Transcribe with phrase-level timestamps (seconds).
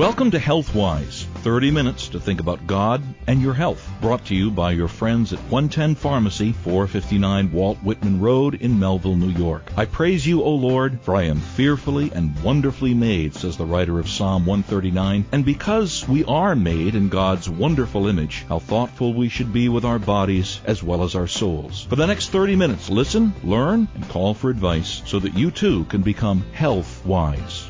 [0.00, 3.86] Welcome to Healthwise, 30 minutes to think about God and your health.
[4.00, 9.16] Brought to you by your friends at 110 Pharmacy, 459 Walt Whitman Road in Melville,
[9.16, 9.70] New York.
[9.76, 13.98] I praise you, O Lord, for I am fearfully and wonderfully made, says the writer
[13.98, 15.26] of Psalm 139.
[15.32, 19.84] And because we are made in God's wonderful image, how thoughtful we should be with
[19.84, 21.84] our bodies as well as our souls.
[21.90, 25.84] For the next 30 minutes, listen, learn, and call for advice so that you too
[25.84, 27.69] can become health wise.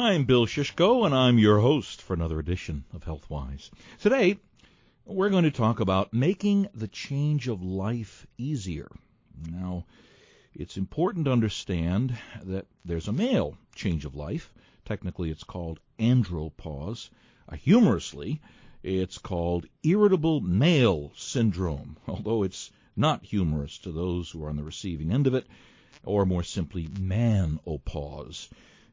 [0.00, 3.68] I'm Bill Shishko, and I'm your host for another edition of Healthwise.
[4.00, 4.38] Today,
[5.04, 8.88] we're going to talk about making the change of life easier.
[9.52, 9.84] Now,
[10.54, 14.54] it's important to understand that there's a male change of life.
[14.86, 17.10] Technically, it's called andropause.
[17.46, 18.40] Uh, humorously,
[18.82, 24.64] it's called irritable male syndrome, although it's not humorous to those who are on the
[24.64, 25.46] receiving end of it,
[26.04, 28.48] or more simply, manopause.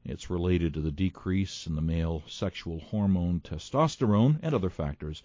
[0.06, 5.22] It's related to the decrease in the male sexual hormone testosterone and other factors.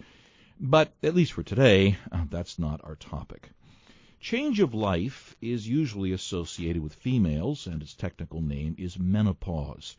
[0.59, 3.51] But at least for today, uh, that's not our topic.
[4.19, 9.95] Change of life is usually associated with females, and its technical name is menopause.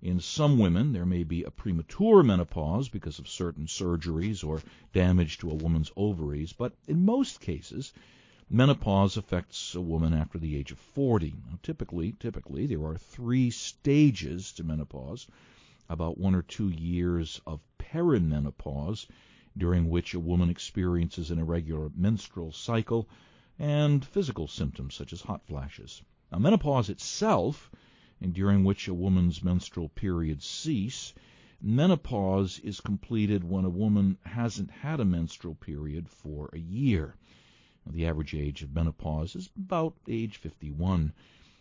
[0.00, 5.38] In some women, there may be a premature menopause because of certain surgeries or damage
[5.38, 7.92] to a woman's ovaries, but in most cases,
[8.50, 11.32] Menopause affects a woman after the age of 40.
[11.50, 15.26] Now, typically, typically there are three stages to menopause.
[15.88, 19.06] About one or two years of perimenopause,
[19.56, 23.08] during which a woman experiences an irregular menstrual cycle
[23.58, 26.02] and physical symptoms such as hot flashes.
[26.30, 27.70] Now, menopause itself,
[28.20, 31.14] and during which a woman's menstrual periods cease,
[31.62, 37.16] menopause is completed when a woman hasn't had a menstrual period for a year.
[37.90, 41.12] The average age of menopause is about age 51.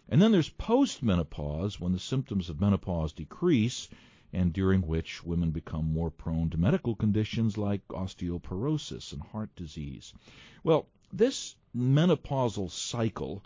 [0.07, 3.89] And then there's postmenopause, when the symptoms of menopause decrease,
[4.31, 10.13] and during which women become more prone to medical conditions like osteoporosis and heart disease.
[10.63, 13.44] Well, this menopausal cycle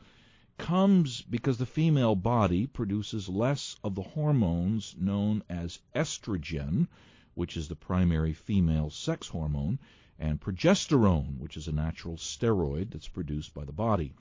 [0.58, 6.88] comes because the female body produces less of the hormones known as estrogen,
[7.34, 9.80] which is the primary female sex hormone,
[10.20, 14.14] and progesterone, which is a natural steroid that's produced by the body.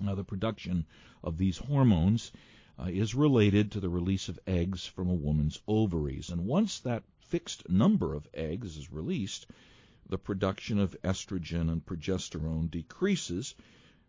[0.00, 0.86] Now, the production
[1.22, 2.32] of these hormones
[2.78, 6.30] uh, is related to the release of eggs from a woman's ovaries.
[6.30, 9.46] And once that fixed number of eggs is released,
[10.08, 13.54] the production of estrogen and progesterone decreases,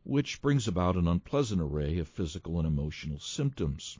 [0.04, 3.98] which brings about an unpleasant array of physical and emotional symptoms.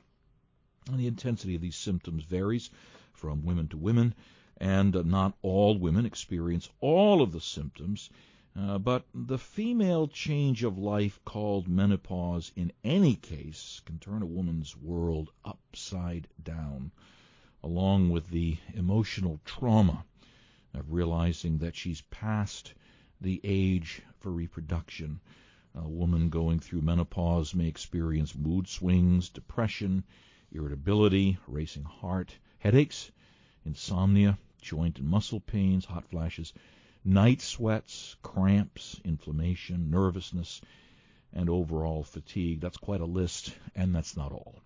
[0.88, 2.70] And the intensity of these symptoms varies
[3.12, 4.14] from women to women,
[4.60, 8.10] and not all women experience all of the symptoms.
[8.58, 14.26] Uh, but the female change of life called menopause, in any case, can turn a
[14.26, 16.90] woman's world upside down,
[17.62, 20.04] along with the emotional trauma
[20.74, 22.74] of realizing that she's past
[23.20, 25.20] the age for reproduction.
[25.74, 30.04] A woman going through menopause may experience mood swings, depression,
[30.52, 33.10] irritability, racing heart, headaches,
[33.64, 36.52] insomnia, joint and muscle pains, hot flashes,
[37.04, 40.60] night sweats, cramps, inflammation, nervousness,
[41.32, 42.60] and overall fatigue.
[42.60, 44.60] That's quite a list, and that's not all.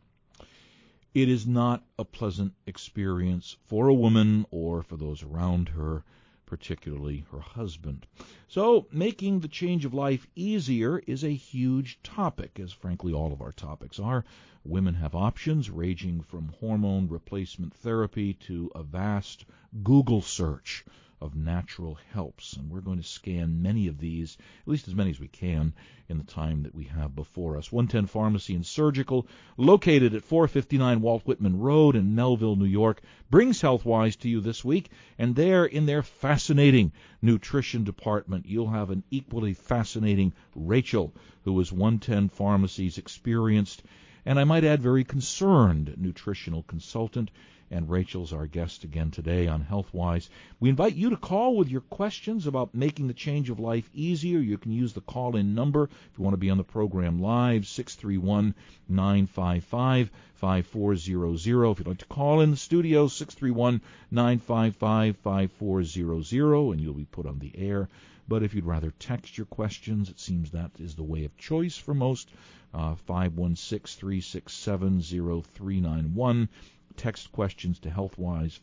[1.15, 6.03] It is not a pleasant experience for a woman or for those around her
[6.47, 8.07] particularly her husband.
[8.49, 13.41] So, making the change of life easier is a huge topic, as frankly all of
[13.41, 14.25] our topics are.
[14.65, 19.45] Women have options ranging from hormone replacement therapy to a vast
[19.83, 20.85] Google search
[21.25, 22.53] of natural helps.
[22.53, 25.73] And we're going to scan many of these, at least as many as we can,
[26.07, 27.73] in the time that we have before us.
[27.73, 29.27] 110 Pharmacy and Surgical,
[29.57, 34.63] located at 459 Walt Whitman Road in Melville, New York, brings Healthwise to you this
[34.63, 34.91] week.
[35.19, 36.93] And there, in their fascinating
[37.23, 41.15] nutrition department, you'll have an equally fascinating Rachel,
[41.45, 43.83] who is 110 Pharmacy's experienced
[44.27, 47.31] and I might add very concerned nutritional consultant
[47.71, 50.29] and Rachel's our guest again today on HealthWise.
[50.61, 54.39] We invite you to call with your questions about making the change of life easier.
[54.39, 57.21] You can use the call in number if you want to be on the program
[57.21, 58.55] live, 631
[58.89, 61.71] 955 5400.
[61.71, 63.81] If you'd like to call in the studio, 631
[64.11, 67.89] 955 5400, and you'll be put on the air.
[68.27, 71.77] But if you'd rather text your questions, it seems that is the way of choice
[71.77, 72.31] for most.
[72.73, 76.49] Uh, 516 367 0391
[76.97, 78.61] text questions to HealthWise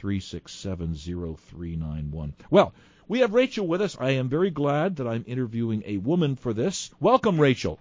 [0.00, 2.32] 516-367-0391.
[2.50, 2.72] Well,
[3.08, 3.96] we have Rachel with us.
[3.98, 6.90] I am very glad that I'm interviewing a woman for this.
[7.00, 7.78] Welcome, Rachel.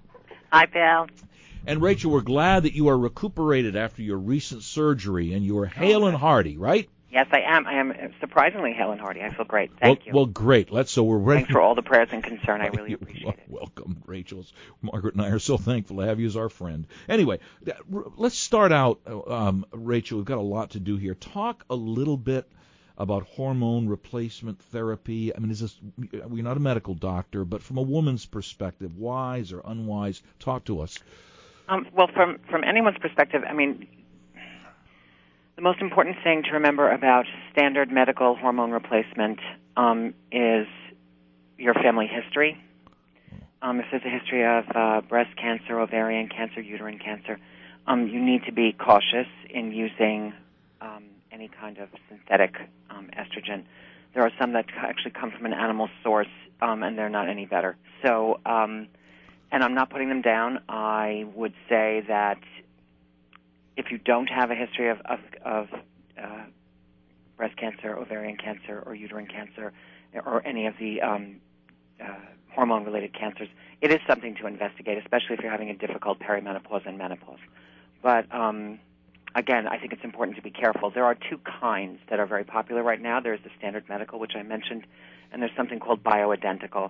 [0.51, 1.07] Hi, Bill.
[1.67, 5.65] And Rachel, we're glad that you are recuperated after your recent surgery and you are
[5.65, 6.89] hale and hearty, right?
[7.11, 7.65] Yes, I am.
[7.65, 9.21] I am surprisingly hale and hearty.
[9.21, 9.71] I feel great.
[9.79, 10.13] Thank well, you.
[10.13, 10.71] Well, great.
[10.71, 10.91] Let's.
[10.91, 11.39] So we're ready.
[11.39, 12.61] Thanks for all the prayers and concern.
[12.61, 13.39] I really appreciate it.
[13.47, 14.45] Welcome, Rachel.
[14.81, 16.85] Margaret and I are so thankful to have you as our friend.
[17.07, 17.39] Anyway,
[18.15, 20.17] let's start out, um, Rachel.
[20.17, 21.15] We've got a lot to do here.
[21.15, 22.47] Talk a little bit
[22.95, 25.35] about hormone replacement therapy.
[25.35, 25.75] I mean, is this?
[25.97, 30.81] We're not a medical doctor, but from a woman's perspective, wise or unwise, talk to
[30.81, 31.00] us.
[31.69, 33.88] Um, well, from from anyone's perspective, I mean,
[35.59, 39.39] the most important thing to remember about standard medical hormone replacement
[39.75, 40.67] um, is
[41.57, 42.57] your family history.
[43.61, 47.38] Um, if there's a history of uh, breast cancer, ovarian cancer, uterine cancer,
[47.88, 50.31] um, you need to be cautious in using
[50.79, 52.55] um, any kind of synthetic
[52.89, 53.65] um, estrogen.
[54.13, 56.31] There are some that actually come from an animal source,
[56.62, 57.75] um, and they're not any better.
[58.01, 58.88] So, and
[59.51, 60.59] I'm not putting them down.
[60.69, 62.39] I would say that
[63.79, 65.67] if you don't have a history of, of, of
[66.21, 66.43] uh,
[67.37, 69.71] breast cancer, ovarian cancer, or uterine cancer,
[70.25, 71.37] or any of the um,
[72.03, 72.13] uh,
[72.53, 73.47] hormone related cancers,
[73.79, 77.39] it is something to investigate, especially if you're having a difficult perimenopause and menopause.
[78.03, 78.79] But um,
[79.33, 80.91] again, I think it's important to be careful.
[80.91, 83.21] There are two kinds that are very popular right now.
[83.21, 84.85] There's the standard medical, which I mentioned,
[85.31, 86.89] and there's something called bioidentical.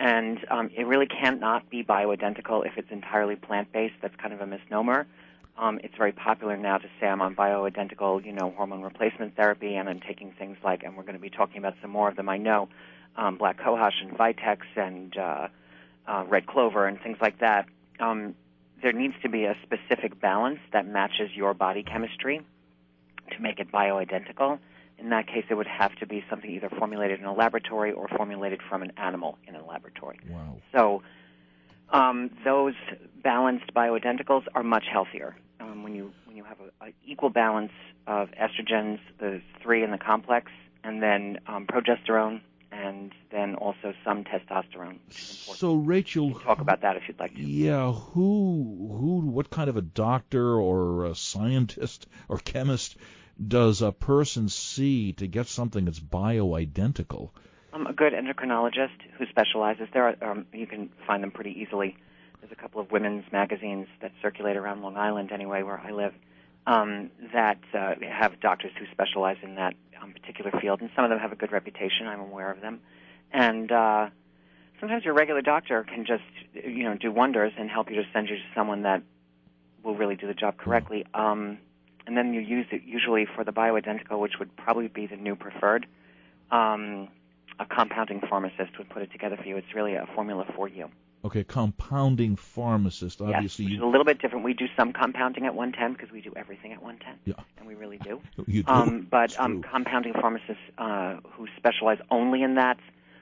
[0.00, 3.94] And um, it really cannot be bioidentical if it's entirely plant based.
[4.02, 5.06] That's kind of a misnomer.
[5.56, 9.76] Um, it's very popular now to say I'm on bioidentical, you know, hormone replacement therapy,
[9.76, 12.16] and I'm taking things like, and we're going to be talking about some more of
[12.16, 12.28] them.
[12.28, 12.68] I know
[13.16, 15.48] um, black cohosh and Vitex and uh,
[16.06, 17.66] uh, red clover and things like that.
[18.00, 18.34] Um,
[18.82, 22.40] there needs to be a specific balance that matches your body chemistry
[23.30, 24.58] to make it bioidentical.
[24.98, 28.08] In that case, it would have to be something either formulated in a laboratory or
[28.08, 30.18] formulated from an animal in a laboratory.
[30.28, 30.56] Wow.
[30.74, 31.02] So
[31.90, 32.74] um, those
[33.22, 37.72] balanced bioidenticals are much healthier um, when you when you have an equal balance
[38.06, 40.50] of estrogens, the three in the complex,
[40.82, 42.40] and then um, progesterone,
[42.72, 45.58] and then also some testosterone, which is important.
[45.58, 47.40] So Rachel, talk about that if you'd like to.
[47.42, 52.96] Yeah, who who what kind of a doctor or a scientist or chemist
[53.46, 57.30] does a person see to get something that's bioidentical?
[57.74, 59.88] Um, a good endocrinologist who specializes.
[59.92, 61.96] There, um, you can find them pretty easily.
[62.40, 66.12] There's a couple of women's magazines that circulate around Long Island, anyway, where I live,
[66.68, 71.10] um, that uh, have doctors who specialize in that um, particular field, and some of
[71.10, 72.06] them have a good reputation.
[72.06, 72.78] I'm aware of them,
[73.32, 74.08] and uh,
[74.78, 76.22] sometimes your regular doctor can just,
[76.52, 79.02] you know, do wonders and help you to send you to someone that
[79.82, 81.06] will really do the job correctly.
[81.12, 81.58] Um,
[82.06, 85.34] and then you use it usually for the bioidentical, which would probably be the new
[85.34, 85.86] preferred.
[86.52, 87.08] Um,
[87.60, 89.56] a compounding pharmacist would put it together for you.
[89.56, 90.88] It's really a formula for you.
[91.24, 93.22] Okay, compounding pharmacist.
[93.22, 93.84] Obviously, yes, you...
[93.84, 94.44] a little bit different.
[94.44, 97.18] We do some compounding at 110 because we do everything at 110.
[97.24, 97.42] Yeah.
[97.56, 98.20] And we really do.
[98.46, 98.70] You do.
[98.70, 102.78] Um, but um, compounding pharmacists uh, who specialize only in that,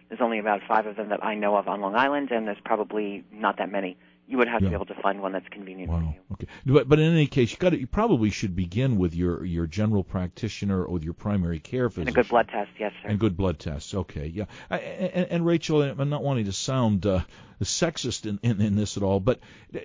[0.09, 2.61] there's only about five of them that I know of on Long Island, and there's
[2.65, 3.97] probably not that many
[4.33, 4.69] you would have yeah.
[4.69, 5.99] to be able to find one that's convenient wow.
[5.99, 6.15] for you.
[6.33, 9.67] Okay, but but in any case, you got you probably should begin with your your
[9.67, 12.09] general practitioner or with your primary care physician.
[12.09, 13.11] And a good blood test, yes, sir.
[13.11, 13.93] And good blood tests.
[13.93, 14.47] Okay, yeah.
[14.71, 17.21] I, and, and Rachel, I'm not wanting to sound uh,
[17.61, 19.41] sexist in, in in this at all, but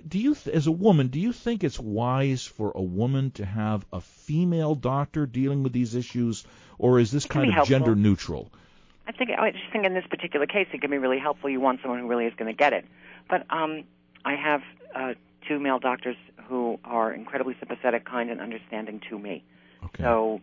[0.08, 3.84] do you, as a woman, do you think it's wise for a woman to have
[3.92, 6.44] a female doctor dealing with these issues,
[6.78, 7.78] or is this kind of helpful.
[7.78, 8.50] gender neutral?
[9.06, 11.50] I think I just think in this particular case it can be really helpful.
[11.50, 12.86] You want someone who really is going to get it,
[13.28, 13.84] but um,
[14.28, 14.60] I have
[14.94, 15.14] uh,
[15.48, 16.16] two male doctors
[16.48, 19.42] who are incredibly sympathetic, kind, and understanding to me.
[19.82, 20.02] Okay.
[20.02, 20.42] So,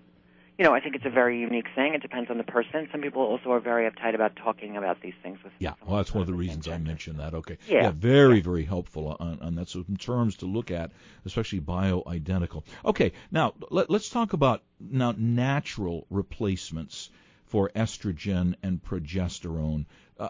[0.57, 1.93] you know, I think it's a very unique thing.
[1.93, 2.87] It depends on the person.
[2.91, 5.53] Some people also are very uptight about talking about these things with.
[5.59, 7.35] Yeah, well, that's one of the reasons I mentioned that.
[7.35, 7.59] Okay.
[7.67, 7.83] Yeah.
[7.83, 9.69] yeah very, very helpful on, on that.
[9.69, 10.89] So, in terms to look at,
[11.25, 12.63] especially bioidentical.
[12.85, 17.11] Okay, now let, let's talk about now natural replacements
[17.55, 19.85] for estrogen and progesterone.
[20.19, 20.27] Uh,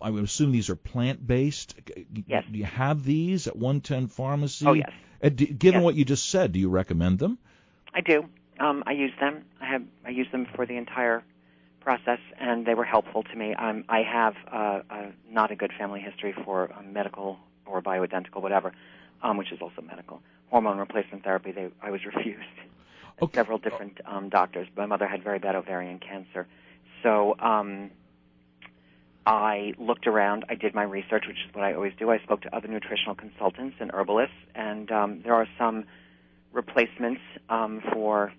[0.00, 1.74] I would assume these are plant based.
[2.28, 2.44] Yes.
[2.48, 4.64] Do you have these at 110 Pharmacy?
[4.68, 4.92] Oh yes.
[5.20, 5.84] Uh, do, given yes.
[5.84, 7.38] what you just said, do you recommend them?
[7.92, 8.24] I do.
[8.60, 9.46] Um, I use them.
[9.60, 9.82] I have.
[10.04, 11.24] I use them for the entire
[11.80, 13.52] process, and they were helpful to me.
[13.52, 18.40] Um, I have uh, a, not a good family history for um, medical or bioidentical,
[18.42, 18.72] whatever,
[19.24, 21.50] um, which is also medical hormone replacement therapy.
[21.50, 22.46] They, I was refused.
[23.22, 23.34] Okay.
[23.34, 24.66] Several different um, doctors.
[24.76, 26.46] My mother had very bad ovarian cancer,
[27.02, 27.90] so um,
[29.26, 30.44] I looked around.
[30.48, 32.10] I did my research, which is what I always do.
[32.10, 35.84] I spoke to other nutritional consultants and herbalists, and um, there are some
[36.52, 38.32] replacements um, for.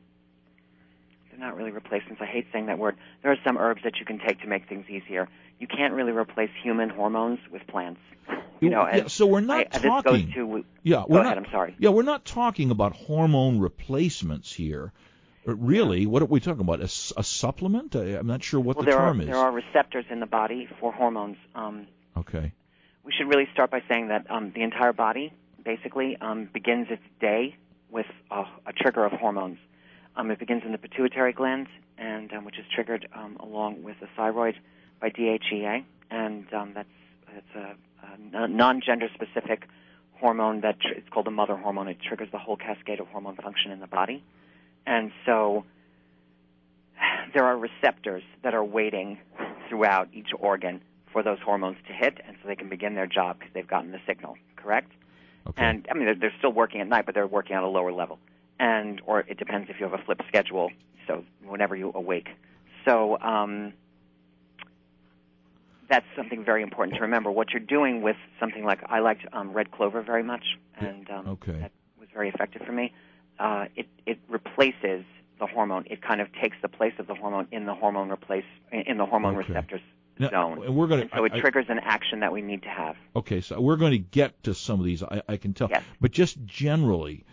[1.30, 2.22] They're not really replacements.
[2.22, 2.98] I hate saying that word.
[3.22, 5.30] There are some herbs that you can take to make things easier.
[5.62, 8.00] You can't really replace human hormones with plants.
[8.60, 10.32] You know, yeah, so we're not I, talking.
[10.34, 11.36] To, yeah, we're ahead.
[11.36, 11.46] not.
[11.46, 11.76] I'm sorry.
[11.78, 14.92] Yeah, we're not talking about hormone replacements here.
[15.48, 16.82] Uh, Really, what are we talking about?
[16.82, 17.96] A supplement?
[17.96, 19.28] I, I'm not sure what Well, the term are is.
[19.28, 21.38] there are receptors in the body for hormones.
[21.54, 21.86] Um,
[22.18, 22.52] Okay.
[23.04, 25.32] we should really start by saying that um, the entire body
[25.64, 27.56] basically um, begins its day
[27.92, 29.60] with a, a trigger of hormones.
[30.16, 31.68] Um, it begins in the pituitary gland,
[32.00, 34.56] and um, which is triggered um, along with the thyroid
[35.02, 36.88] by DHEA, and um, that's
[37.34, 39.68] that's a, a non-gender specific
[40.14, 41.88] hormone that tr- it's called a mother hormone.
[41.88, 44.24] It triggers the whole cascade of hormone function in the body,
[44.86, 45.66] and so
[47.34, 49.18] there are receptors that are waiting
[49.68, 50.82] throughout each organ
[51.12, 53.92] for those hormones to hit, and so they can begin their job because they've gotten
[53.92, 54.36] the signal.
[54.56, 54.92] Correct?
[55.48, 55.62] Okay.
[55.62, 57.92] And I mean, they're, they're still working at night, but they're working at a lower
[57.92, 58.20] level.
[58.60, 60.70] And or it depends if you have a flip schedule.
[61.08, 62.30] So whenever you awake,
[62.86, 63.74] so um,
[65.92, 67.30] that's something very important to remember.
[67.30, 71.28] What you're doing with something like I liked um, red clover very much, and um,
[71.28, 71.52] Okay.
[71.60, 72.94] that was very effective for me.
[73.38, 75.04] Uh, it it replaces
[75.40, 75.84] the hormone.
[75.90, 79.06] It kind of takes the place of the hormone in the hormone replace in the
[79.06, 79.48] hormone Okay.
[79.50, 79.82] receptors
[80.20, 80.64] Now, zone.
[80.66, 81.16] and we're going to.
[81.16, 81.42] so it to.
[81.42, 82.96] triggers an action that we need to have.
[83.16, 85.04] Okay, so we're going to get to some of these.
[85.04, 85.70] I, I can tell.
[85.70, 85.84] Yes.
[86.00, 87.26] But just generally,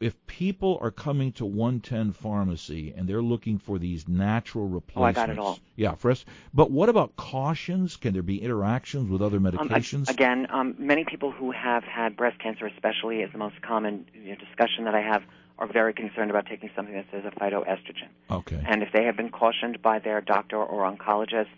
[0.00, 5.18] if people are coming to 110 Pharmacy and they're looking for these natural replacements.
[5.18, 5.58] Oh, I got it all.
[5.76, 6.24] Yeah, for us.
[6.54, 7.96] But what about cautions?
[7.96, 10.08] Can there be interactions with other Um, medications?
[10.08, 14.30] again, um, many people who have had breast cancer, especially, is the most common you
[14.30, 15.22] know, discussion that I have,
[15.58, 18.08] are very concerned about taking something that says a phytoestrogen.
[18.30, 18.62] okay.
[18.66, 21.48] And if they have been cautioned by their doctor or oncologist,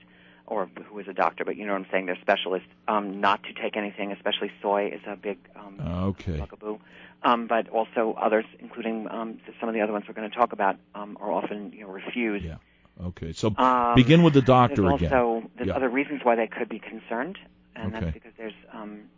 [0.46, 3.42] or who is a doctor, but you know what I'm saying, their specialist, um, not
[3.42, 6.38] to take anything, especially soy is a big um, Okay.
[6.38, 6.78] bugaboo.
[7.22, 10.52] Um, but also others, including um, some of the other ones we're going to talk
[10.52, 12.44] about, um, are often you know refused.
[12.44, 12.56] Yeah.
[13.00, 13.32] Okay.
[13.32, 15.12] So Um, begin with the doctor there's again.
[15.12, 15.74] also there's Yeah.
[15.74, 17.36] other reasons why they could be concerned,
[17.74, 18.00] and Okay.
[18.04, 19.08] that's because there's um,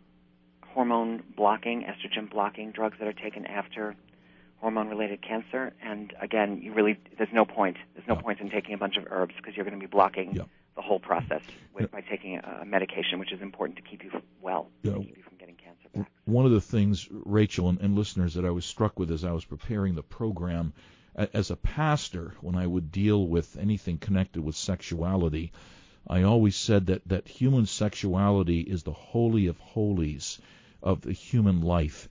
[0.73, 3.95] hormone blocking, estrogen blocking drugs that are taken after
[4.61, 5.73] hormone-related cancer.
[5.83, 7.77] And again, you really there's no point.
[7.93, 8.21] There's no Yeah.
[8.21, 10.43] point in taking a bunch of herbs because you're going to be blocking Yeah.
[10.75, 11.41] the whole process
[11.73, 14.93] with, by taking a, a medication, which is important to keep you well, Yeah.
[14.97, 15.23] keep you
[16.25, 19.31] One of the things, Rachel and, and listeners, that I was struck with as I
[19.31, 20.73] was preparing the program,
[21.15, 25.51] as a pastor, when I would deal with anything connected with sexuality,
[26.07, 30.39] I always said that, that human sexuality is the holy of holies
[30.81, 32.09] of the human life.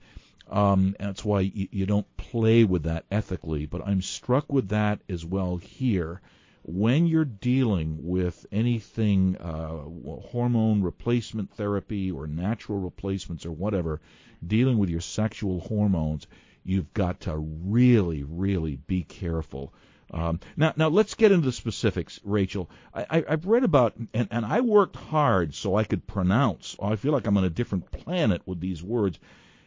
[0.49, 3.65] Um, that's why you, you don't play with that ethically.
[3.65, 6.21] But I'm struck with that as well here.
[6.63, 9.83] When you're dealing with anything, uh,
[10.29, 13.99] hormone replacement therapy or natural replacements or whatever,
[14.45, 16.27] dealing with your sexual hormones,
[16.63, 19.73] you've got to really, really be careful.
[20.11, 22.69] Um, now, now let's get into the specifics, Rachel.
[22.93, 26.75] I, I've read about, and, and I worked hard so I could pronounce.
[26.81, 29.17] I feel like I'm on a different planet with these words.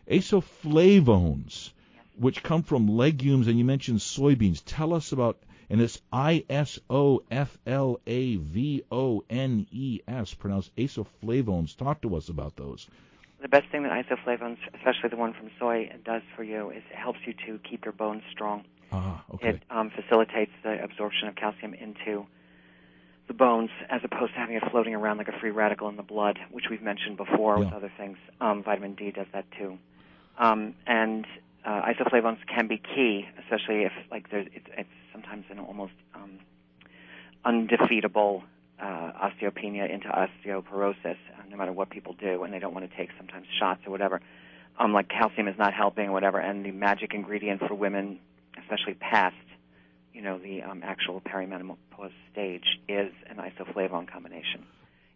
[0.09, 1.73] Isoflavones,
[2.17, 4.63] which come from legumes, and you mentioned soybeans.
[4.65, 5.43] Tell us about,
[5.75, 11.77] and it's I S O F L A V O N E S, pronounced isoflavones.
[11.77, 12.87] Talk to us about those.
[13.43, 16.97] The best thing that isoflavones, especially the one from soy, does for you is it
[16.97, 18.63] helps you to keep your bones strong.
[18.93, 19.49] Ah, okay.
[19.49, 22.25] It um, facilitates the absorption of calcium into
[23.27, 26.05] the bones as opposed to having it floating around like a free radical in the
[26.05, 28.17] blood, which we've mentioned before with other things.
[28.41, 29.77] Um, vitamin D does that too.
[30.39, 31.27] Um, and
[31.65, 36.41] uh, isoflavones can be key, especially if like there's it's, it's sometimes an almost um,
[37.45, 38.43] undefeatable
[38.83, 42.97] uh, osteopenia into osteoporosis, uh, no matter what people do, and they don't want to
[42.97, 44.21] take sometimes shots or whatever.
[44.79, 48.19] Um, like calcium is not helping or whatever, and the magic ingredient for women,
[48.61, 49.37] especially past,
[50.13, 54.67] you know, the um, actual perimenopause stage, is an isoflavone combination.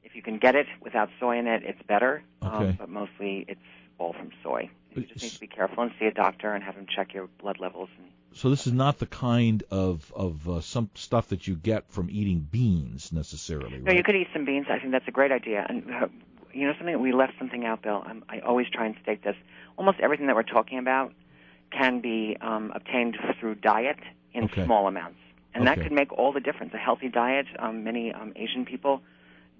[0.04, 2.68] If you can get it without soy in it, it's better, Okay.
[2.70, 3.60] um, but mostly it's
[3.98, 4.70] all from soy.
[4.94, 7.28] You just need to be careful and see a doctor and have him check your
[7.40, 11.46] blood levels and So this is not the kind of of uh, some stuff that
[11.48, 14.66] you get from eating beans necessarily, No, you could eat some beans.
[14.70, 15.66] I think that's a great idea.
[15.68, 16.08] And uh,
[16.52, 18.02] you know something, we left something out, Bill.
[18.04, 19.36] I'm, I always try and state this.
[19.76, 21.12] Almost everything that we're talking about
[21.70, 23.98] can be um, obtained through diet
[24.32, 24.64] in Okay.
[24.64, 25.18] small amounts,
[25.54, 25.88] and that Okay.
[25.88, 26.72] could make all the difference.
[26.74, 27.46] A healthy diet.
[27.58, 29.02] Um, many um, Asian people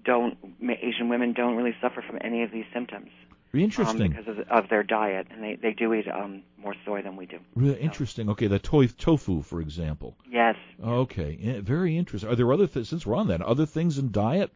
[0.05, 0.37] don't.
[0.61, 3.09] Asian women don't really suffer from any of these symptoms
[3.53, 4.09] um, Interesting.
[4.11, 7.25] because of, of their diet, and they they do eat um, more soy than we
[7.25, 7.39] do.
[7.55, 8.29] Really interesting.
[8.29, 10.15] Okay, the to- tofu, for example.
[10.29, 10.55] Yes.
[10.83, 12.29] Okay, yeah, very interesting.
[12.29, 14.51] Are there other th- since we're on that other things in diet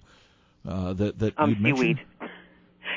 [0.67, 1.77] uh, that that Um, you'd mention?
[1.85, 1.99] seaweed.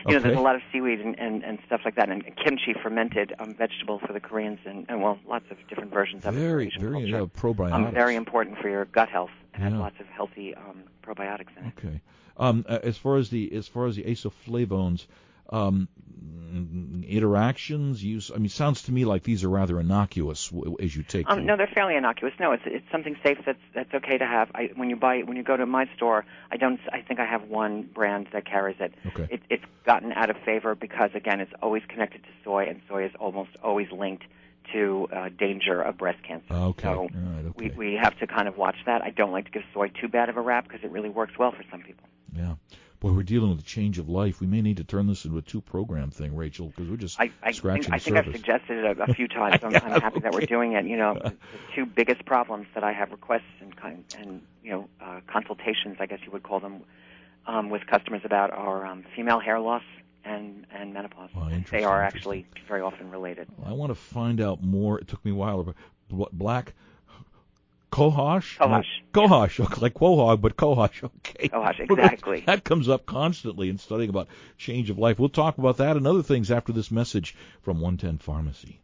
[0.09, 2.75] You know, there's a lot of seaweed and, and, and stuff like that, and kimchi,
[2.81, 6.41] fermented um, vegetable for the Koreans, and, and well, lots of different versions of it.
[6.41, 7.73] Very, very yeah, probiotics.
[7.73, 9.79] um, very important for your gut health, and has Yeah.
[9.81, 11.73] lots of healthy um, probiotics in it.
[11.79, 12.01] Okay.
[12.37, 15.07] Um, uh, as far as the as far as the isoflavones,
[15.51, 15.89] um,
[17.07, 18.03] interactions?
[18.03, 18.31] Use?
[18.35, 21.39] I mean, sounds to me like these are rather innocuous w- as you take Um,
[21.39, 21.47] them.
[21.47, 22.35] no, they're fairly innocuous.
[22.41, 24.51] No, it's it's something safe that's that's okay to have.
[24.55, 26.81] I, when you buy when you go to my store, I don't.
[26.93, 28.95] I think I have one brand that carries it.
[29.07, 29.29] Okay.
[29.31, 33.05] It, it's gotten out of favor because again, it's always connected to soy, and soy
[33.07, 34.25] is almost always linked
[34.73, 36.53] to uh, danger of breast cancer.
[36.53, 36.83] Okay.
[36.89, 37.45] So right.
[37.47, 37.71] Okay.
[37.77, 39.03] we we have to kind of watch that.
[39.03, 41.35] I don't like to give soy too bad of a rap because it really works
[41.39, 42.05] well for some people.
[42.35, 42.55] yeah.
[43.01, 44.41] Boy, we're dealing with a change of life.
[44.41, 47.31] We may need to turn this into a two-program thing, Rachel, because we're just I,
[47.43, 49.61] I scratching think I think I've suggested it a, a few times.
[49.63, 50.87] I'm, I'm happy that we're doing it.
[50.87, 51.37] You know, the, the
[51.75, 56.07] two biggest problems that I have requests and kind and you know uh, consultations, I
[56.07, 56.83] guess you would call them,
[57.47, 59.85] um, with customers about are um, female hair loss
[60.25, 61.31] and and menopause.
[61.35, 63.49] Wow, they are actually very often related.
[63.65, 64.99] I want to find out more.
[64.99, 65.63] It took me a while.
[65.63, 65.75] But
[67.97, 68.59] bl- black cohosh.
[68.59, 71.03] Cohosh, Cohosh, okay, like quahog, but cohosh.
[71.19, 71.49] Okay.
[71.49, 72.43] Cohosh, exactly.
[72.47, 75.19] That comes up constantly in studying about change of life.
[75.19, 78.81] We'll talk about that and other things after this message from 110 Pharmacy.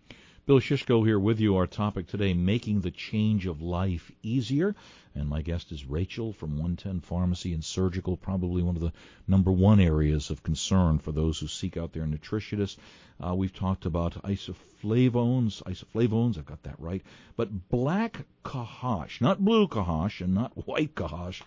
[0.45, 1.57] Bill Shishko here with you.
[1.57, 4.77] Our topic today, making the change of life easier.
[5.13, 8.93] And my guest is Rachel from 110 Pharmacy and Surgical, probably one of the
[9.27, 12.77] number one areas of concern for those who seek out their nutritionist.
[13.19, 17.03] Uh, we've talked about isoflavones, isoflavones, I've got that right,
[17.35, 21.41] but black cohosh, not blue cohosh and not white cohosh.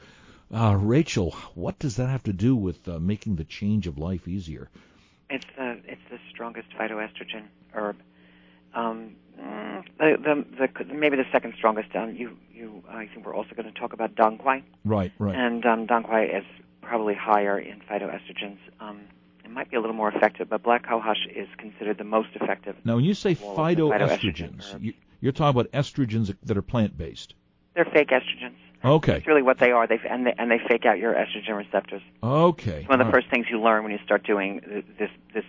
[0.52, 4.28] Uh, Rachel, what does that have to do with uh, making the change of life
[4.28, 4.68] easier?
[5.32, 7.96] It's the it's the strongest phytoestrogen herb.
[8.74, 9.16] Um,
[9.98, 10.16] the,
[10.58, 11.94] the the maybe the second strongest.
[11.94, 15.34] Um, you you I think we're also going to talk about dong quai, Right, right.
[15.34, 16.44] and um, dong quai is
[16.80, 18.58] probably higher in phytoestrogens.
[18.80, 19.00] Um,
[19.44, 22.76] it might be a little more effective, but black cohosh is considered the most effective.
[22.84, 26.62] Now, when you say Well, the phytoestrogen phytoestrogens, you, you're talking about estrogens that are
[26.62, 27.34] plant-based.
[27.74, 28.56] They're fake estrogens.
[28.84, 29.16] Okay.
[29.16, 29.86] It's really what they are.
[29.86, 32.02] They and they and they fake out your estrogen receptors.
[32.22, 32.80] Okay.
[32.80, 33.22] It's one of the All right.
[33.22, 35.44] first things you learn when you start doing this this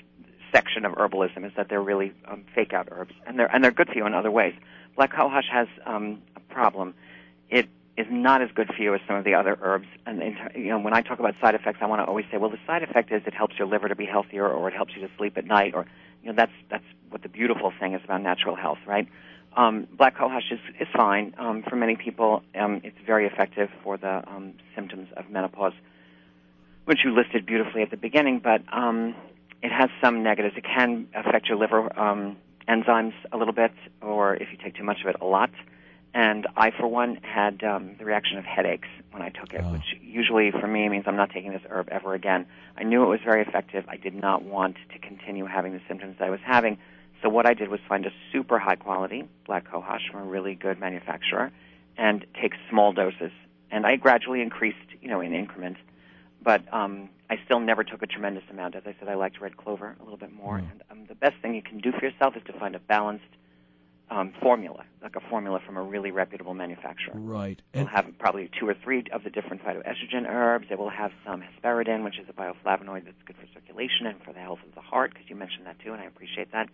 [0.51, 3.71] section of herbalism is that they're really um, fake out herbs, and they're and they're
[3.71, 4.53] good for you in other ways.
[4.95, 6.93] Black cohosh has um, a problem.
[7.49, 7.67] It
[7.97, 9.87] is not as good for you as some of the other herbs.
[10.05, 10.21] And
[10.55, 12.59] you know, when I talk about side effects, I want to always say, well, the
[12.65, 15.09] side effect is it helps your liver to be healthier, or it helps you to
[15.17, 15.85] sleep at night, or
[16.21, 19.07] you know, that's that's what the beautiful thing is about natural health, right?
[19.55, 22.41] Um, black cohosh is, is fine um, for many people.
[22.59, 25.73] Um, it's very effective for the um, symptoms of menopause,
[26.85, 28.39] which you listed beautifully at the beginning.
[28.43, 29.15] But um,
[29.61, 30.55] it has some negatives.
[30.57, 32.37] It can affect your liver um,
[32.67, 35.51] enzymes a little bit, or if you take too much of it, a lot.
[36.15, 39.71] And I, for one, had um, the reaction of headaches when I took it, Oh.
[39.73, 42.45] which usually for me means I'm not taking this herb ever again.
[42.77, 43.85] I knew it was very effective.
[43.87, 46.77] I did not want to continue having the symptoms that I was having.
[47.23, 50.53] So what I did was find a super high quality black cohosh from a really
[50.55, 51.51] good manufacturer
[51.97, 53.31] and take small doses.
[53.71, 55.79] And I gradually increased, you know, in increments.
[56.43, 58.75] but um, I still never took a tremendous amount.
[58.75, 60.59] As I said, I liked red clover a little bit more.
[60.59, 60.65] Yeah.
[60.71, 63.23] And um, the best thing you can do for yourself is to find a balanced
[64.11, 67.15] um, formula, like a formula from a really reputable manufacturer.
[67.15, 67.61] Right.
[67.73, 70.67] And have probably two or three of the different phytoestrogen herbs.
[70.69, 74.33] It will have some hesperidin, which is a bioflavonoid that's good for circulation and for
[74.33, 76.69] the health of the heart, because you mentioned that too, and I appreciate that.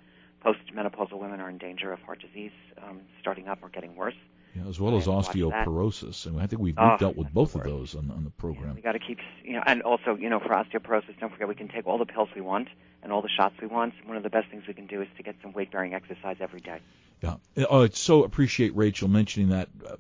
[0.46, 4.16] Postmenopausal women are in danger of heart disease um, starting up or getting worse.
[4.56, 5.68] yeah, as well as I have to watch that.
[5.68, 8.76] osteoporosis, and I think we've, Oh, dealt with both of those on, on the program.
[8.76, 11.56] We got to keep, you know, and also, you know, for osteoporosis, don't forget we
[11.56, 12.68] can take all the pills we want
[13.04, 13.94] and all the shots we want.
[14.06, 16.62] One of the best things we can do is to get some weight-bearing exercise every
[16.62, 16.80] day.
[17.22, 17.36] Yeah.
[17.70, 19.68] Oh, it's so appreciate Rachel mentioning that.
[19.86, 19.96] Uh,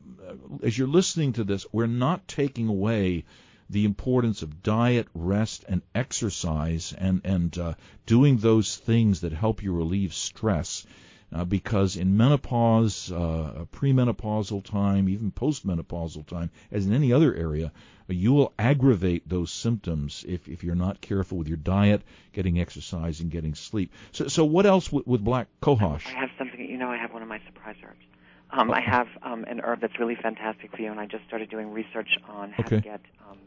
[0.64, 3.26] As you're listening to this, we're not taking away
[3.70, 7.74] the importance of diet, rest, and exercise, and and uh,
[8.06, 10.86] doing those things that help you relieve stress.
[11.32, 17.68] Uh, because in menopause, uh, premenopausal time, even postmenopausal time, as in any other area,
[17.68, 22.02] uh, you will aggravate those symptoms if, if you're not careful with your diet,
[22.34, 23.94] getting exercise, and getting sleep.
[24.12, 26.08] So, so what else with, with black cohosh?
[26.08, 28.02] I have something, you know, I have one of my surprise herbs.
[28.50, 31.52] Um, I have um, an herb that's really fantastic for you, and I just started
[31.52, 32.78] doing research on how Okay.
[32.78, 33.38] to get um,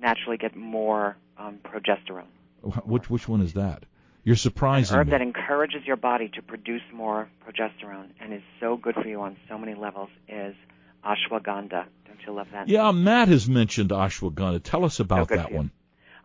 [0.00, 2.26] naturally get more um, progesterone.
[2.84, 3.84] Which which one is that?
[4.24, 5.10] You're An surprising herb me.
[5.12, 9.36] that encourages your body to produce more progesterone and is so good for you on
[9.48, 10.54] so many levels is
[11.04, 11.84] ashwagandha.
[12.06, 12.68] Don't you love that?
[12.68, 14.60] Yeah, Matt has mentioned ashwagandha.
[14.62, 15.70] Tell us about good that one.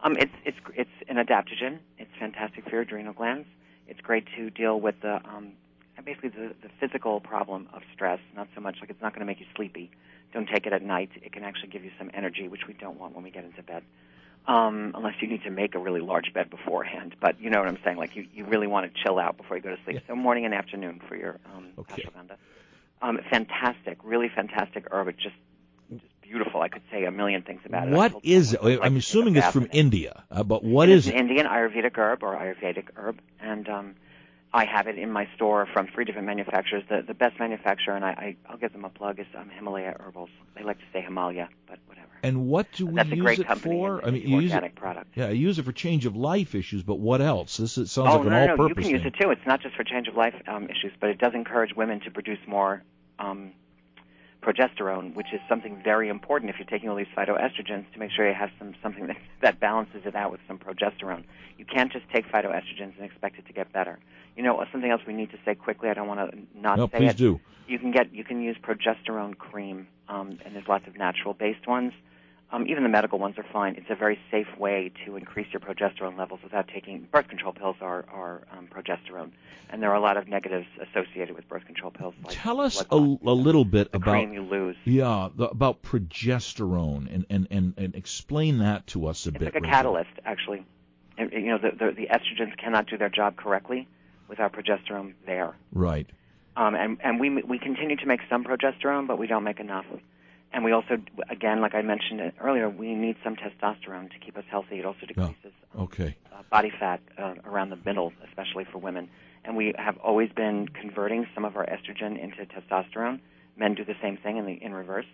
[0.04, 1.80] Um, it's it's it's an adaptogen.
[1.98, 3.48] It's fantastic for your adrenal glands.
[3.88, 5.54] It's great to deal with the um,
[6.06, 8.20] basically the, the physical problem of stress.
[8.36, 9.92] Not so much like it's not going to make you sleepy.
[10.34, 11.12] Don't take it at night.
[11.22, 13.62] It can actually give you some energy, which we don't want when we get into
[13.64, 13.84] bed.
[14.46, 17.16] Um, unless you need to make a really large bed beforehand.
[17.22, 17.96] But you know what I'm saying.
[17.98, 20.02] Like you, you really want to chill out before you go to sleep.
[20.08, 22.04] So morning and afternoon for your um, Okay.
[22.04, 22.36] ashwagandha.
[23.02, 25.08] Um, fantastic, really fantastic herb.
[25.10, 25.36] It's just
[25.92, 26.62] just beautiful.
[26.62, 27.92] I could say a million things about it.
[27.94, 28.64] What is it?
[28.64, 29.72] Like I'm a assuming it's from in.
[29.72, 31.20] India, uh, but what It is an it?
[31.20, 33.96] Indian Ayurvedic herb or Ayurvedic herb, and um,
[34.54, 36.84] I have it in my store from three different manufacturers.
[36.88, 39.96] The the best manufacturer, and I, I I'll give them a plug, is um, Himalaya
[40.00, 40.30] Herbals.
[40.56, 42.10] They like to say Himalaya, but whatever.
[42.22, 44.06] And what do we That's use it for?
[44.06, 44.56] I mean, you use it.
[44.56, 45.12] organic product.
[45.16, 47.58] Yeah, you use it for change of life issues, but what else?
[47.58, 48.46] This is, sounds oh like an no, no, no!
[48.46, 49.32] You all-purpose can use it too.
[49.32, 52.12] It's not just for change of life um, issues, but it does encourage women to
[52.12, 52.84] produce more
[53.20, 53.54] um,
[54.44, 58.28] progesterone, which is something very important if you're taking all these phytoestrogens to make sure
[58.28, 61.24] you have some something that, that balances it out with some progesterone.
[61.58, 64.00] You can't just take phytoestrogens and expect it to get better.
[64.36, 65.90] You know, something else we need to say quickly.
[65.90, 67.18] I don't want to not No, say please it.
[67.18, 67.40] do.
[67.68, 71.66] You can get you can use progesterone cream, um, and there's lots of natural based
[71.68, 71.94] ones.
[72.54, 73.74] Um, even the medical ones are fine.
[73.78, 77.78] It's a very safe way to increase your progesterone levels without taking birth control pills
[77.82, 79.32] are are um, progesterone,
[79.72, 82.14] and there are a lot of negatives associated with birth control pills.
[82.24, 84.76] Like Tell us a, a little bit the about cream you lose.
[84.86, 89.48] yeah the, about progesterone and, and, and, and explain that to us a It's bit.
[89.48, 89.76] It's like a Rachel.
[89.76, 90.64] catalyst, actually.
[91.18, 93.88] And, you know, the, the the estrogens cannot do their job correctly
[94.28, 95.56] without progesterone there.
[95.72, 96.08] Right.
[96.56, 99.86] Um, and and we we continue to make some progesterone, but we don't make enough.
[100.54, 100.98] And we also,
[101.30, 104.78] again, like I mentioned earlier, we need some testosterone to keep us healthy.
[104.80, 106.16] It also decreases Okay.
[106.32, 109.10] uh, body fat uh, around the middle, especially for women.
[109.46, 113.20] And we have always been converting some of our estrogen into testosterone.
[113.58, 115.08] Men do the same thing in the in reverse.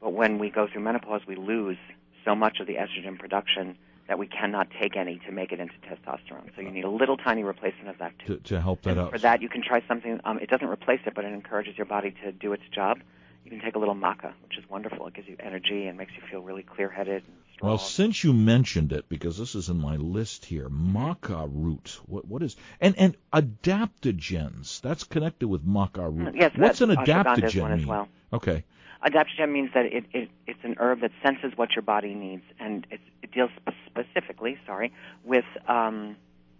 [0.00, 1.76] But when we go through menopause, we lose
[2.24, 3.76] so much of the estrogen production
[4.08, 6.50] that we cannot take any to make it into testosterone.
[6.56, 8.36] So you need a little tiny replacement of that too.
[8.36, 9.12] To, to help that And out.
[9.12, 10.20] for that, you can try something.
[10.24, 12.98] Um, it doesn't replace it, but it encourages your body to do its job.
[13.44, 15.06] You can take a little maca, which is wonderful.
[15.08, 17.68] It gives you energy and makes you feel really clear-headed and strong.
[17.70, 21.98] Well, since you mentioned it, because this is in my list here, maca root.
[22.06, 24.80] What what is and and adaptogens?
[24.80, 26.34] That's connected with maca root.
[26.38, 27.88] yes, What's an that- ashwagandha is adaptogen one as mean?
[27.88, 28.08] well.
[28.32, 28.64] Okay.
[29.04, 32.86] Adaptogen means that it, it it's an herb that senses what your body needs, and
[32.90, 33.50] it's, it deals
[33.86, 34.92] specifically, sorry,
[35.24, 36.16] with um,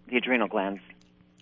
[0.08, 0.80] the adrenal glands.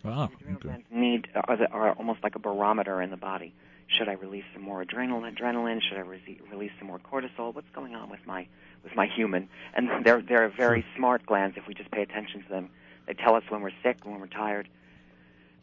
[0.05, 0.68] Ah, The adrenal okay.
[0.68, 3.55] glands need are, the, are almost like a barometer in the body.
[3.96, 5.81] Should I release some more adrenal adrenaline?
[5.83, 7.55] Should I re- release some more cortisol?
[7.55, 8.46] What's going on with my
[8.85, 9.48] with my human?
[9.74, 12.70] And they're they're very smart glands if we just pay attention to them.
[13.07, 14.68] They tell us when we're sick, when we're tired.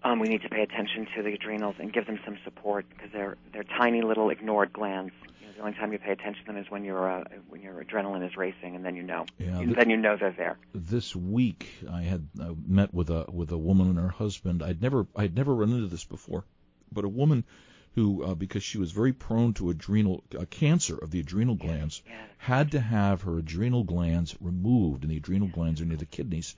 [0.03, 3.09] Um, we need to pay attention to the adrenals and give them some support because
[3.13, 5.13] they're they're tiny little ignored glands.
[5.41, 7.61] You know, the only time you pay attention to them is when your uh, when
[7.61, 9.25] your adrenaline is racing, and then you know.
[9.38, 10.57] Yeah, And th- then you know they're there.
[10.73, 14.63] this week I had uh, met with a with a woman and her husband.
[14.63, 16.43] I'd never I'd never run into this before,
[16.91, 17.43] but a woman
[17.95, 22.03] who uh, because she was very prone to adrenal uh, cancer of the adrenal glands
[22.38, 26.55] had to have her adrenal glands removed, and the adrenal glands are near the kidneys.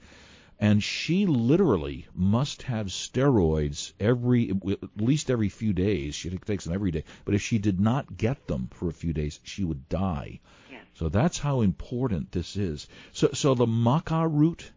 [0.60, 6.15] And she literally must have steroids every, at least every few days.
[6.15, 7.04] She takes them every day.
[7.26, 10.39] But if she did not get them for a few days, she would die.
[10.95, 12.88] So that's how important this is.
[13.12, 14.71] So, so the maca root.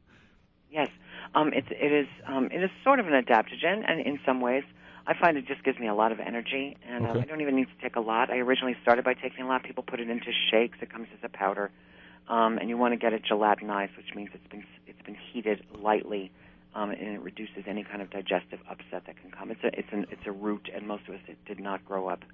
[0.70, 0.90] Yes,
[1.34, 2.08] um, it, it is.
[2.26, 4.64] Um, it is sort of an adaptogen, and in some ways,
[5.10, 7.18] I find it just gives me a lot of energy, and okay.
[7.18, 8.30] uh, I don't even need to take a lot.
[8.30, 9.64] I originally started by taking a lot.
[9.64, 10.78] People put it into shakes.
[10.80, 11.72] It comes as a powder,
[12.28, 15.64] um, and you want to get it gelatinized, which means it's been it's been heated
[15.74, 16.30] lightly,
[16.76, 19.50] um, and it reduces any kind of digestive upset that can come.
[19.50, 22.06] It's a it's an it's a root, and most of us it did not grow
[22.06, 22.24] up,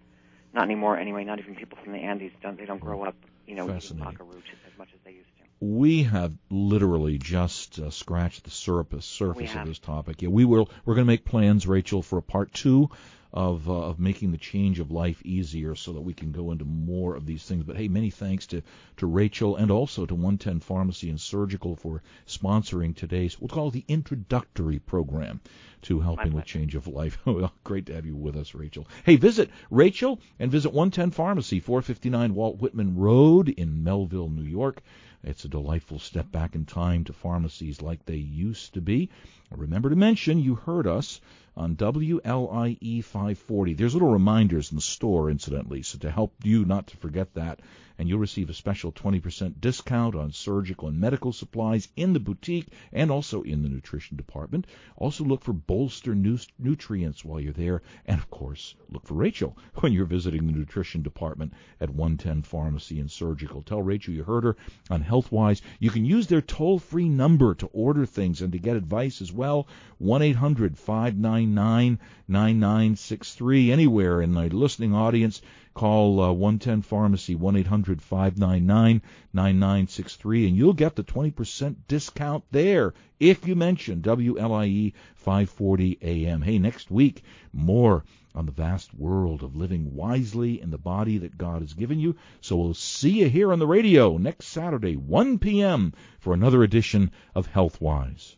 [0.52, 1.24] not anymore anyway.
[1.24, 4.20] Not even people from the Andes don't they don't grow up, you know, eating maca
[4.20, 5.25] root as much as they used
[5.60, 10.22] we have literally just uh, scratched the surface surface of this topic.
[10.22, 10.70] Yeah, we will.
[10.84, 12.90] We're going to make plans, Rachel, for a part two
[13.32, 16.64] of uh, of making the change of life easier, so that we can go into
[16.64, 17.64] more of these things.
[17.64, 18.62] But hey, many thanks to
[18.98, 23.72] to Rachel and also to 110 Pharmacy and Surgical for sponsoring today's we'll call it
[23.72, 25.40] the introductory program
[25.82, 27.18] to helping with change of life.
[27.64, 28.86] great to have you with us, Rachel.
[29.04, 34.82] Hey, visit Rachel and visit 110 Pharmacy, 459 Walt Whitman Road in Melville, New York.
[35.26, 39.10] It's a delightful step back in time to pharmacies like they used to be.
[39.50, 41.20] Remember to mention you heard us
[41.56, 43.74] on WLIE 540.
[43.74, 47.58] There's little reminders in the store, incidentally, so to help you not to forget that.
[47.98, 52.68] And you'll receive a special 20% discount on surgical and medical supplies in the boutique
[52.92, 54.66] and also in the nutrition department.
[54.96, 57.82] Also look for bolster nu- nutrients while you're there.
[58.04, 63.00] And of course, look for Rachel when you're visiting the nutrition department at 110 Pharmacy
[63.00, 63.62] and Surgical.
[63.62, 64.56] Tell Rachel you heard her
[64.90, 65.62] on HealthWise.
[65.78, 69.32] You can use their toll free number to order things and to get advice as
[69.32, 69.66] well.
[69.98, 73.72] 1 800 599 9963.
[73.72, 75.40] Anywhere in the listening audience,
[75.76, 79.02] call uh, 110 Pharmacy 1 800 599
[79.34, 86.40] 9963 and you'll get the 20% discount there if you mention WLIE 540 AM.
[86.40, 91.36] Hey, next week, more on the vast world of living wisely in the body that
[91.36, 92.16] God has given you.
[92.40, 97.10] So we'll see you here on the radio next Saturday, 1 p.m., for another edition
[97.34, 98.36] of HealthWise.